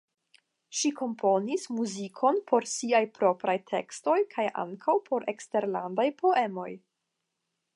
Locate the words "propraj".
3.17-3.55